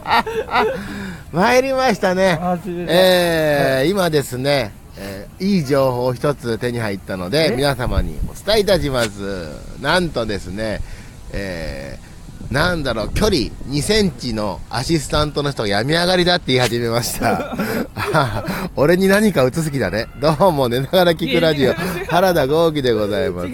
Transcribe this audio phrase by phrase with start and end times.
[1.32, 2.38] 参りましたね。
[2.88, 7.56] えー今ですね、えーいい情報を一つ手に入ったのでえ？
[7.56, 9.48] 皆様にお伝えいたします。
[9.80, 10.80] なんとですね
[11.32, 12.10] えー
[12.52, 13.36] なんだろう距離
[13.68, 17.54] 2センチのアシスタントの人が病み上がりだって言い始めました。
[17.94, 18.44] あ
[18.74, 20.06] 俺に何か移す気だね。
[20.20, 21.74] どうも寝ながら聞くラジオ。
[22.08, 23.48] 原田豪輝でございます。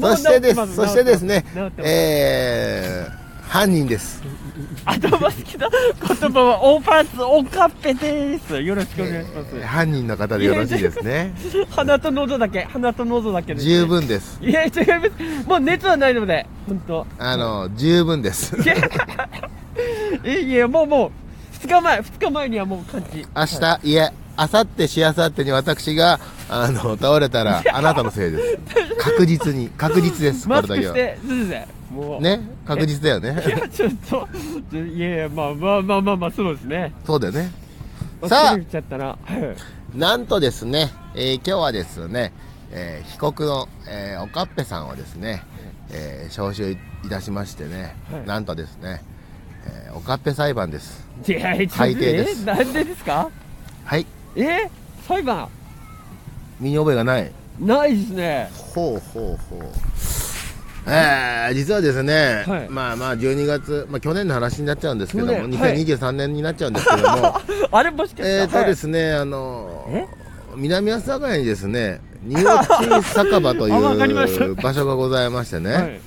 [0.00, 0.74] そしてですす。
[0.76, 1.44] そしてですね
[1.78, 3.17] えー
[3.48, 4.22] 犯人です。
[4.84, 8.60] 頭好きな言葉はオーパーツオカッペです。
[8.60, 11.32] よろしくお願いします、犯人の方でよろしいですね。
[11.70, 13.60] 鼻と喉だけ鼻と喉だけで。
[13.60, 14.38] す、十分です。
[14.42, 14.82] いや違いま
[15.44, 15.48] す。
[15.48, 17.06] もう熱はないので本当。
[17.18, 18.54] あの十分です。
[18.56, 18.74] いや
[20.24, 23.26] えいやもうもう2日前2日前にはもう感じ。
[23.34, 26.20] 明日、い、え明後日しあさってに私が
[26.50, 28.58] あの倒れたらあなたのせいです。
[28.98, 30.46] 確実に確実です。
[30.46, 32.20] こマスクしてすずでもう。
[32.22, 33.42] ね確実だよね。
[33.46, 34.28] いやちょっと
[34.76, 36.92] いやいやまあまあまあまあまあそうですね。
[37.06, 37.50] そうだよね。
[38.26, 39.18] さあ。
[39.94, 42.32] なんとですね、えー今日はですね、
[42.70, 45.42] えー被告の、えーおかっぺさんをですね、
[45.90, 48.26] えー招集いたしましてね、はい。
[48.26, 49.02] なんとですね、
[49.66, 51.06] えーおかっぺ裁判です。
[51.26, 52.42] いやちょっと最低です。
[52.42, 53.30] えなんでですか？
[53.84, 54.06] はい。
[54.36, 54.68] え
[55.06, 55.48] 裁判？
[56.60, 57.32] 身に覚えがない。
[57.58, 58.50] ないですね。
[58.74, 59.68] ほうほうほう
[60.86, 62.68] えー、実はですね、はい。
[62.68, 65.42] まあまあ12月、まあ、去年の話になっちゃうんですけども、はい。
[65.44, 67.34] 2023年になっちゃうんですけども、
[67.72, 70.06] あれもしかえーとですねね、あのえ？
[70.56, 76.00] 南阿佐ヶ谷にですね、 仁落酒場という場所がございましてね、はい。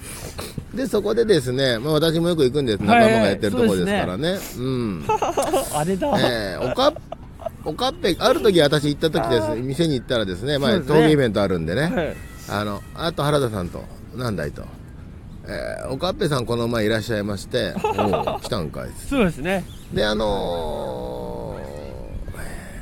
[0.76, 5.06] でそこでですね、まあ、私もよく行くんです、仲はい間がやってるところですからね、うん、
[5.74, 6.94] あれだ、えーおかっ
[7.64, 10.82] おかっぺ、ある時私行った時です、店に行ったらですね、まあ、ね。
[10.82, 12.16] 陶芸イベントあるんでね、はい。
[12.50, 13.84] あの、あと原田さんと、
[14.16, 14.64] なんだいと。
[15.46, 17.90] えーおかっぺさんこの前いらっしゃいまして、 お
[18.38, 18.90] う来たんかい。
[19.10, 21.62] そうですねで、あのー、
[22.38, 22.82] え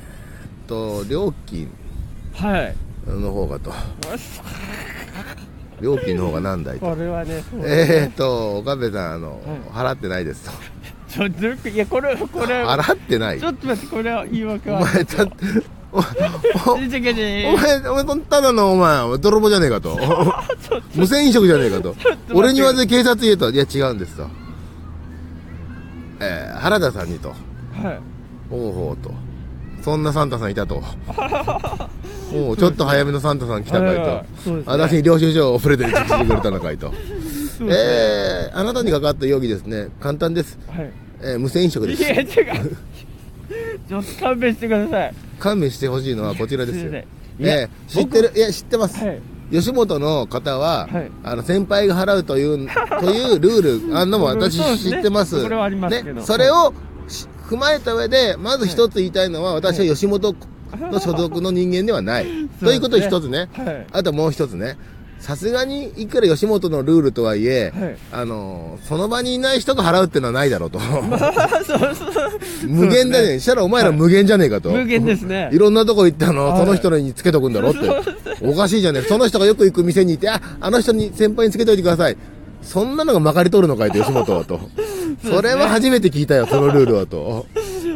[0.62, 1.70] ーっと、料金
[2.34, 2.76] はい
[3.08, 3.72] の方がと。
[5.82, 6.86] 料金の方が何だいと。
[6.86, 9.40] これはねえねーっと、おかっぺさん、あの、
[9.72, 10.52] 払ってないですと。
[11.08, 13.40] ちょっといやこれこれ払ってない？
[13.40, 15.62] ちょっと待ってこれは言い訳はお前、ちょちょちょ
[15.92, 19.98] お前、お前、ただのお前、泥棒じゃねえかと。
[20.96, 21.96] 無銭飲食じゃねえかと。
[22.34, 23.50] 俺に言わず警察言えと。
[23.50, 24.28] いや、違うんですと。
[26.20, 27.30] えー、原田さんにと。
[27.30, 28.00] はい
[28.50, 29.12] ほうほうと。
[29.84, 30.84] そんなサンタさんいたと。
[32.34, 34.26] おうちょっと早めのサンタさん来たかいはいはいと。
[34.44, 36.90] そうですね私に領収書をプレゼントしてくれたのかいと。
[37.60, 39.88] ねえー、あなたにかかった容疑ですね。
[40.00, 40.60] 簡単です。
[40.68, 40.92] はい
[41.22, 42.06] えー無銭飲食ですい。
[42.06, 42.26] や違う
[43.88, 46.92] ちょっと勘弁してください勘弁してほしいのはこちらですよ。
[47.40, 49.04] えー知ってる、いや、知ってます。
[49.04, 52.70] はい吉本の方は、はいあの先輩が払うという
[53.02, 55.42] というルールあんのも私知ってます。
[55.42, 56.72] それはありますね、それを
[57.08, 60.36] し踏まえた上でまず一つ言いたいのは、私は吉本
[60.92, 62.28] の所属の人間ではない。
[62.64, 63.50] ということ一つね。
[63.54, 64.78] はいあともう一つね。
[65.20, 70.80] さすがにいくら吉本のルールとはいえ、はいあのその場にいない人が払うっていうのはないだろうと。
[70.82, 70.90] そう
[71.64, 73.40] そう無限だね。
[73.40, 74.70] したらお前ら無限じゃねえかと。
[74.70, 77.80] 無限ですねいろんなとこ行ってあの、はいその人につけとくんだろって。
[78.42, 79.08] おかしいじゃねえ。
[79.08, 82.18] その人がよく行く店に行って、あ、あの人に先輩につけといてください。
[82.62, 84.60] そんなのがまかり通るのかいと、吉本はと。
[85.24, 87.46] それは初めて聞いたよ、そのルールはと。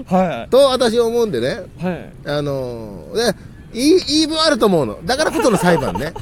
[0.06, 1.62] はと、私思うんでね。
[1.82, 3.36] いはいあのー、で、
[3.74, 5.00] 言い、言い分あると思うの。
[5.06, 6.14] だからこその裁判ね。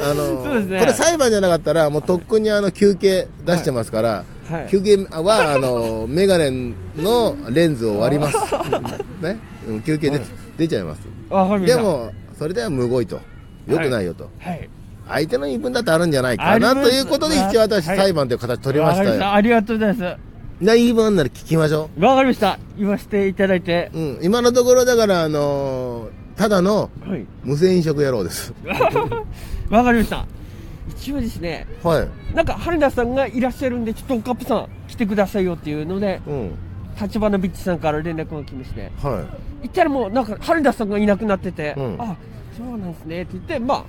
[0.00, 6.50] あのーそうですねこれ裁判じゃなかったら、もうとっくにあの、休憩出してますから、はい休憩は、あのー、 メガネ
[6.96, 8.36] のレンズを割ります。
[9.22, 9.38] ね。
[9.68, 10.20] うん休憩で、
[10.56, 11.00] 出ちゃいます。
[11.28, 13.20] わかりましたでも、それではむごいと。
[13.66, 14.30] よくないよと。
[14.38, 14.68] はい
[15.10, 19.32] 相手の言い分だってあるんじゃないかなありますということで、一応私、はい裁判という形取りましたわかりよ。
[19.32, 23.98] ありがとうございますな言い分あんなら聞きましょわかりました言わせていただいてう。
[23.98, 24.18] うん。
[24.22, 28.54] 今のところ、だから、あのーただのはい無銭飲食野郎です。
[29.70, 30.26] わかりました。
[30.88, 32.34] 一応ですねはい。
[32.34, 36.58] なんか春田さんがいらっしゃるんでちょっとおかっぷさん来てくださいよっていうのでうん。
[37.00, 38.90] 立花ビッチさんから連絡が来まして。
[39.02, 39.24] は
[39.62, 41.96] 行ったらもうなんか春田さんがいなくなってて、うん。
[41.98, 42.16] あ
[42.56, 43.84] そうなんですねって言ってまあ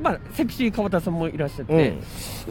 [0.00, 1.94] まあセクシー川田さんもいらっしゃって、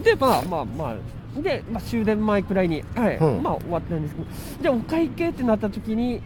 [0.03, 0.95] でまあまあま
[1.37, 3.43] あで、まあ、終電前くらいに、はいうん。
[3.43, 4.27] まあ終わったんですけど。
[4.61, 6.21] じゃあお会計ってなった時に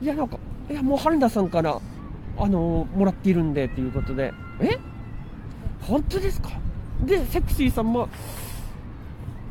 [0.00, 0.38] いやなんか
[0.70, 1.80] いやもう春田さんから
[2.38, 4.32] あのもらっているんでっていうことで。
[4.60, 4.78] え？
[5.88, 6.50] 本当ですか？
[7.04, 8.08] でセクシーさんも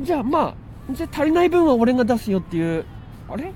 [0.01, 0.56] じゃあま
[0.89, 2.86] あじゃあ足りない分は俺が出すよっていう
[3.28, 3.51] あれ？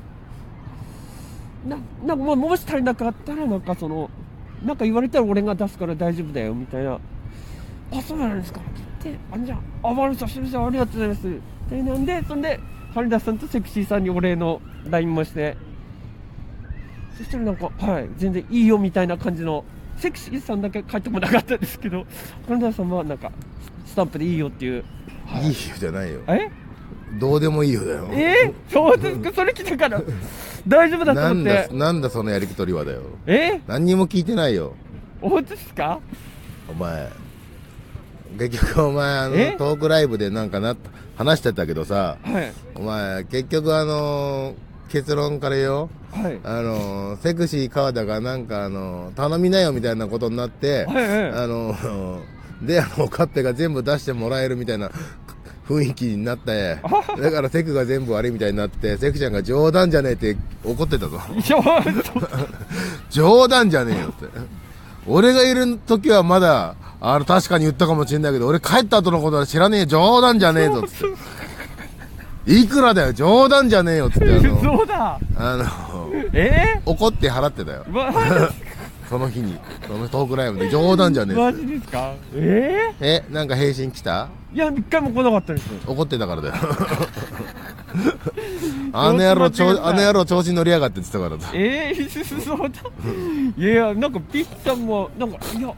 [1.68, 4.10] ななんかもし足りなかったらなんかその
[4.64, 7.00] なんか言われたら俺が出すから大丈夫だよみたいな
[7.92, 8.70] あそうなんですかって
[9.04, 11.28] 言ってあじゃああわかりましたすみませんありがとうございます。
[11.28, 11.32] っ
[11.70, 12.60] てなんでそんで
[12.94, 15.56] 羽田さんとセクシーさんにお礼の LINE もして。
[17.18, 19.64] そしたらなんかはい全然いいよみたいな感じの
[20.02, 22.06] セクシーさんだけ書いてもなかったんですけど
[22.50, 23.32] 羽田さんはなんか
[23.86, 24.84] スタンプでいいよっていう。
[25.44, 26.20] いいよじゃないよ。
[26.28, 26.50] え？
[27.20, 28.08] どうでもいいよだよ。
[28.12, 28.52] え？
[28.70, 29.32] ー、そうですか？
[29.36, 30.02] それ来たから。
[30.68, 31.68] 大丈夫だと思って。
[31.70, 33.02] だなんだそのやりとりはだよ。
[33.28, 33.62] え？
[33.68, 34.74] 何にも聞いてないよ。
[35.22, 36.00] 本当ですか？
[36.70, 37.10] お前
[38.40, 39.56] 結局お前あのえ？
[39.58, 40.76] トークライブでなんかな
[41.18, 42.52] 話してたけどさはい。
[42.76, 44.56] お前結局あの
[44.92, 46.40] 結論からよはい。
[46.44, 51.32] あのセクシー川田がなんかあの頼みなよみたいなことになって、はいはい。
[51.32, 52.22] あの
[52.62, 54.92] であのカッペが全部出してもらえるみたいな
[55.68, 56.78] 雰囲気になって
[57.22, 61.20] だからセクが全部悪いみたいになってセクちゃんが冗談じゃねえって怒ってたぞ。
[63.10, 64.26] 冗談じゃねえよって。
[65.08, 70.90] 俺がいる時はまだあの確かに言ったかもしれないけど俺帰った後のことは知らねえよ冗談じゃねえぞって
[72.46, 73.14] いくらだよ？
[73.14, 74.62] 冗談じゃねえよっつってあの。
[74.78, 75.20] そうだ。
[75.38, 75.66] あの
[76.34, 76.82] え？
[76.86, 77.86] 怒って払ってたよ。
[79.10, 80.70] その日にそのトークライブで。
[80.70, 82.14] 冗談じゃねえマジですか？
[82.34, 82.94] え？
[83.02, 84.30] えなんか返信来た？
[84.54, 85.70] ー、いや一回も来なかったです。
[85.86, 86.54] 怒ってたからだよ。
[88.94, 89.46] あの野郎
[89.86, 91.58] あの野郎調子乗りやがってって言ってたからだ。
[91.60, 91.94] え？
[91.94, 92.68] ー、そうだ。
[93.58, 95.74] いやいやなんかピッチさんもなんかいや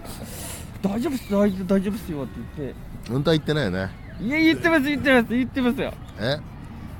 [0.81, 2.75] 大丈夫っす大丈夫大丈夫っすよって言って。
[3.09, 3.89] 本当は言ってないよね。
[4.21, 5.91] いや言ってます言ってます言ってますよ。
[6.19, 6.37] え？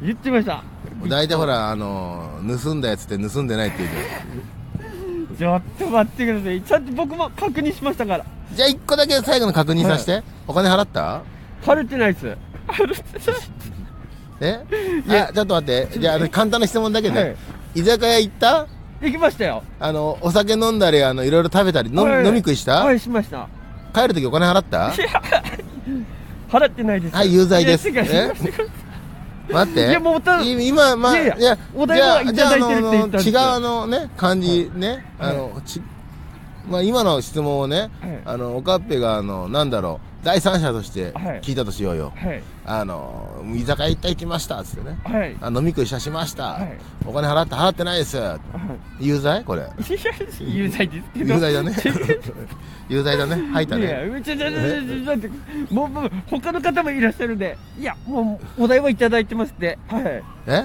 [0.04, 0.64] 言ってました。
[1.08, 2.30] 大体ほらあの
[2.62, 3.90] 盗んだやつって盗んでないって言う
[5.38, 5.62] じゃん。
[5.62, 6.62] ちょっと待ってください。
[6.62, 8.26] ちゃんと僕も確認しましたから。
[8.54, 11.24] じゃあ一個だけ最後の確認させて、お金払った？
[11.66, 12.38] 晴れてないっす。
[12.68, 13.02] 晴れて
[14.42, 14.62] え
[15.22, 16.00] あちょっと待って。
[16.00, 17.38] じゃあ簡単な質問だけない、で、
[17.76, 18.54] 居酒屋行った？
[18.54, 18.68] は
[19.02, 19.64] い、行きましたよ。
[19.80, 22.26] あのお酒飲んだりあのいろいろ食べたり飲,、はい。
[22.26, 23.48] 飲み食いした、はいしました。
[23.94, 24.94] 帰る時お金払った？
[26.50, 27.16] 払ってないです。
[27.16, 27.90] はい有罪です。
[27.90, 28.32] え？
[29.52, 29.90] 待って。
[29.90, 35.32] いやもうたい今まあいやいやお題はいただいてるって言ったんですじゃああの違うあのね感じね、はい。
[35.32, 35.82] あのち
[36.68, 37.92] まあ今の質問をね、はい。
[38.26, 41.42] あのおかっぺがあのなんだろう第三者としてはい。
[41.42, 42.42] 聞いたとしようよ、はい。
[42.66, 44.98] あの居酒屋行った行きましたっつってね。
[45.04, 45.36] はい。
[45.42, 46.78] あ飲み食いしたしました、はい。
[47.06, 48.18] お金払って払ってないです。
[48.18, 48.40] は
[49.00, 49.06] い。
[49.08, 49.44] 有罪？
[49.44, 49.68] これ。
[50.40, 51.34] 有罪ですけど。
[51.34, 51.76] 有罪だね。
[52.90, 53.36] 有罪だね。
[53.52, 55.30] 吐いたいねやちょちょちょちょだって。
[55.70, 57.58] もうもう他の方もいらっしゃるんで。
[57.78, 59.78] いやもうお題はいただいてますって。
[59.88, 60.24] はい。
[60.48, 60.64] え？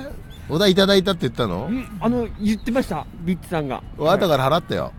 [0.50, 1.68] お題いただいたって言ったの？
[1.70, 3.06] いあの言ってました。
[3.22, 3.82] ビッチさんが。
[3.98, 4.92] 後から払ったよ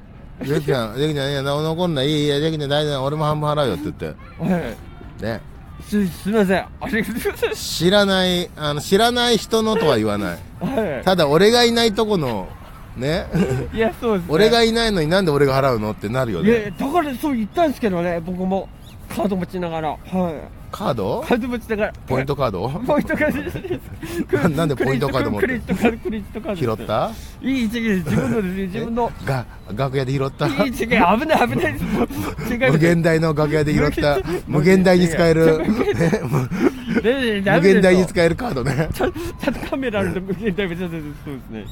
[0.44, 4.06] ジェキちゃん、ジェキちゃん、いや、残んない、いい、いや、ジェキちゃん、大丈夫、俺も半分払うよって言って。
[4.06, 5.42] はいね。
[5.82, 10.40] すすみませんありがとうございます知らない、あの、知らない人のとは言わない。
[10.60, 12.48] はただ、俺がいないとこの、
[12.96, 13.28] ね。
[13.74, 16.76] いいやそうです、ね、俺がいないのになんで俺が払うのってなるよいやいやね。
[16.78, 18.68] だからそう言ったんですけどね僕も
[19.08, 21.24] カード持ちながらはいカード？
[21.28, 21.94] カード持ちながら。
[22.08, 22.70] ポイントカード？
[22.70, 27.12] ポイントカードな なんでポイントカード持ってクレジットカードクレジットカード拾った？
[27.42, 29.12] いい違う自分のですよ自分の。
[29.26, 29.46] が、
[29.76, 30.48] 楽屋で拾った？
[30.48, 30.70] いい違う。
[30.70, 31.76] 危ない危ない。
[32.72, 34.18] 無限大の楽屋で拾った、
[34.48, 35.00] 無限大。
[35.00, 35.70] に使える、ね
[36.24, 36.50] 無
[37.02, 37.96] 無限大。
[37.96, 38.90] に使えるカードね。
[38.94, 41.66] ちゃんちゃんとカメラあると無限大そうですね。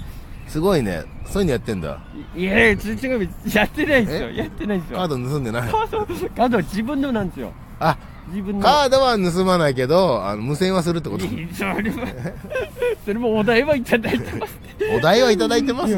[0.47, 1.03] すごいね。
[1.25, 1.99] そういうのやってんだ。
[2.35, 4.29] いやいやち違うやってないですよ。
[4.29, 4.35] え？
[4.37, 4.97] やってないですよ。
[4.97, 5.69] カード盗んでない。
[5.69, 7.51] カードカードは自分のなんですよ。
[7.79, 7.97] あ、
[8.29, 8.61] 自分の。
[8.61, 11.25] カードは盗まないけど、あの無線はするってこと？
[11.25, 12.05] それも
[13.05, 14.57] それもお題はいただいてます
[14.97, 15.97] お題はいただいてます？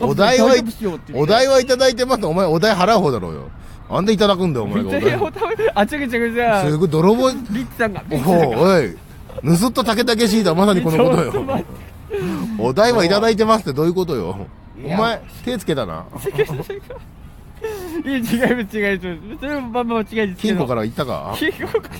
[0.00, 0.54] お題は
[1.14, 2.26] お題はいただいてます？
[2.26, 3.48] お前お題払う方だろうよ。
[3.90, 5.02] あんでいただくんだよお前がお題。
[5.02, 5.42] いやお題
[5.74, 6.70] あ違う違う違う。
[6.70, 7.30] すごい泥棒。
[7.30, 8.96] リッチさんがリおおおい。
[9.44, 11.32] 盗っ人竹々しいだまさにこのことよ。
[12.58, 14.36] お題はいただいてますってどういうことよ。
[14.84, 16.04] お前手つけたな
[18.04, 19.40] いや違います違います。
[19.40, 20.54] それもまあまあ間違いですけど。
[20.54, 21.34] 金庫から行ったか？
[21.38, 21.94] 金庫から。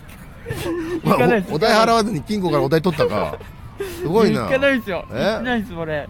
[1.04, 3.38] まあ行かないですおお題払わずに金庫からお題取ったか？
[4.00, 4.44] すごいな。
[4.44, 5.04] 行かないですよ。
[5.12, 5.14] え？
[5.14, 6.08] 行ってないです俺。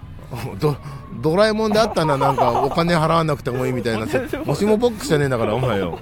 [0.61, 0.77] ド
[1.23, 4.07] ドラえもんであったななんかお金払わなくてもいいみたいな。
[4.45, 5.99] もしもボックスじゃねえんだからお前よ。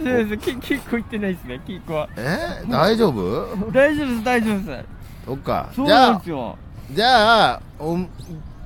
[0.00, 0.36] そうです。
[0.38, 2.08] 金金庫行ってないですね金庫は。
[2.16, 2.62] え？
[2.70, 3.70] 大丈夫？
[3.72, 4.84] 大丈夫です大丈夫です。
[5.26, 5.68] そっか。
[5.74, 6.56] そうじゃあなんですよ。
[6.92, 7.98] じゃあお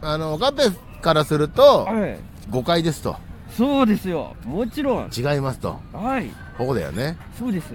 [0.02, 0.64] あのオカペ
[1.00, 2.18] からするとはい。
[2.50, 3.16] 誤解ですと
[3.56, 4.34] そうですよ。
[4.44, 5.10] もちろん。
[5.14, 5.78] 違いますと。
[5.92, 6.30] はい。
[6.56, 7.16] ここだよね。
[7.38, 7.66] そうです。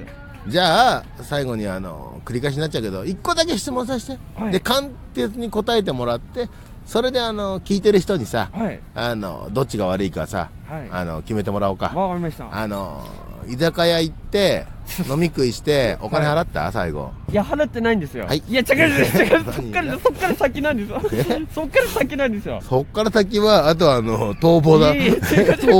[0.48, 4.51] じゃあ最後にあの繰り返しになっちゃうけど一個だけ質問させて、はい。
[4.51, 6.50] で簡潔に答えてもらって
[6.86, 8.79] それであの聞いてる人にさはい。
[8.96, 10.88] あのどっちが悪いかさ、はい。
[10.89, 11.88] あの決めてもらおうか。
[11.88, 12.48] わかりました。
[12.51, 13.05] あの
[13.48, 14.65] 居酒屋行って
[15.10, 17.12] 飲み食いしてお金払った、最後。
[17.32, 18.25] いや払ってないんですよ。
[18.25, 18.41] はい。
[18.48, 19.44] いや違う違う違う。
[19.44, 21.01] 何そっからそっから先なんですよ。
[21.53, 22.60] そっから先なんですよ。
[22.62, 24.94] そっから先はあとはあの逃亡だ。
[24.96, 25.17] いい違う違う。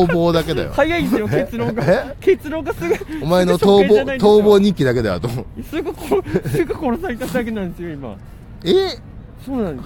[0.08, 0.72] 逃亡だけだよ。
[0.74, 1.84] 早いんですよ結論が。
[1.86, 2.16] え？
[2.20, 5.30] 結論がすぐお前の逃亡逃亡日記だけだよと
[5.70, 8.10] すぐ殺すぐ殺されただけなんですよ今。
[8.64, 9.00] いえ？
[9.46, 9.86] そうなんです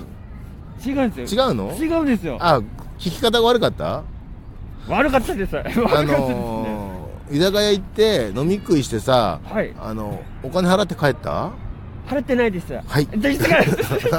[0.90, 0.96] よ。
[0.96, 1.48] 違うんですよ。
[1.48, 1.72] 違うの？
[1.80, 2.38] 違うんですよ。
[2.40, 2.60] あ、
[2.98, 4.04] 聞き方が悪かった？
[4.90, 5.56] 悪かったです。
[5.56, 6.81] 悪かったあですね、のー、
[7.32, 9.74] 居酒屋行って飲み食いしてさ、はい。
[9.80, 11.52] あの、お金払って帰った？
[12.08, 12.74] 晴れてないです。
[12.74, 13.06] はい。
[13.06, 13.48] です。
[13.48, 13.64] から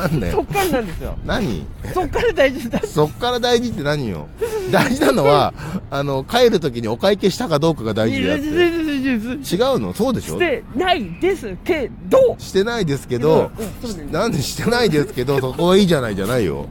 [0.00, 0.35] なんだよ。
[0.35, 0.47] そっ。
[0.47, 1.19] からなんですよ。
[1.26, 1.66] 何？
[1.92, 4.28] そっから大事だそっから大事って何よ？
[4.71, 5.52] 大事なのは、
[5.90, 8.45] あの、帰るときにお会計したかどうかが大事であって。
[8.47, 9.92] 違うの？
[9.92, 10.35] そうでしょ？
[10.35, 12.37] してないですけど。
[12.38, 16.66] してないですけど、うんなんでしてないですけど、そこはいいじゃないじゃないよ。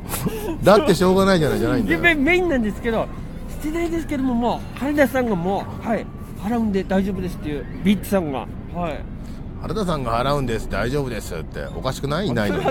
[0.63, 1.99] だってしょうがないじゃないじゃないんだよ。
[2.15, 3.07] メインなんですけど
[3.49, 6.05] してないですけどももう羽田さんがもうはい
[6.41, 8.39] 払うんで大丈夫ですっていうビッチさんが。
[8.73, 8.99] はい。
[9.61, 11.63] 原田さんが払うんです、大丈夫ですって。
[11.75, 12.27] おかしくない？
[12.27, 12.63] いないのに。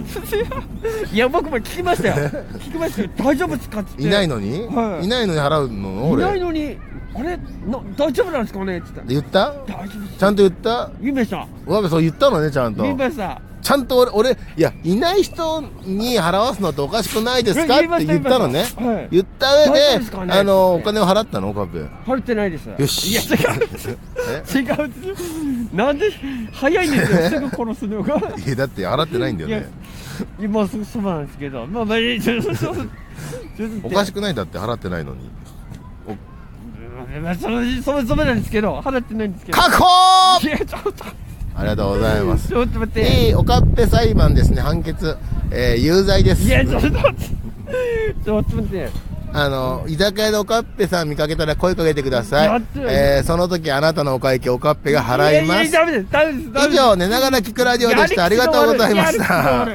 [1.14, 2.14] いや僕も聞きましたよ。
[2.58, 3.10] 聞きましたよ。
[3.16, 4.02] 大丈夫ですかって言って。
[4.08, 5.04] いないのに、はい。
[5.04, 6.08] いないのに払うの？
[6.08, 6.24] い俺。
[6.24, 6.76] ないのに
[7.14, 7.36] あれ？
[7.36, 8.78] な大丈夫なんですかね？
[8.78, 9.00] って。
[9.06, 9.38] 言った？
[9.38, 10.90] ら言った大丈夫ちゃんと言った？
[11.00, 11.36] 言いました
[11.66, 12.82] わべ、そう言ったのね、ちゃんと。
[12.82, 12.96] 言い。
[12.96, 18.64] ましたちゃんと俺、俺、いや、いない人に払わすのっておかしくないですかって言ったのね。
[19.10, 21.88] 言った上であの、お金を払ったのカップ。
[22.06, 22.66] 晴れてないです。
[22.66, 23.10] よし。
[23.10, 23.24] いや違
[23.58, 23.60] う。
[24.54, 24.58] え？
[24.58, 25.76] 違う。
[25.76, 26.10] なんで
[26.52, 27.18] 早いんですよ。
[27.28, 28.16] すぐ殺すのが。
[28.16, 29.68] いや、だって払ってないんだよね。
[30.38, 31.66] 今そうそうなんですけど。
[31.66, 32.76] まあまあちょっとちょっ
[33.82, 35.30] とおかしくないんだって払ってないのに。
[37.40, 41.04] そのそのそのなんですけど払ってないんですけど確保いやちょっと
[41.60, 42.54] ありがとうございますち。
[42.54, 45.16] ょっと待ってえー、おかっぺ裁判ですね、判決。
[45.50, 46.44] えー、有罪です。
[46.44, 47.24] いやちょっと待って
[48.24, 48.88] ちょっと待って
[49.32, 55.72] あの、居酒屋でおかっぺさん見かけたら声かけてくださいえー、その時あなたのお会計おかっぺが払います。
[55.72, 58.24] ややダメですダメですダメです以上、寝ながら聞くラジオでした。
[58.24, 59.68] ありがとうございました。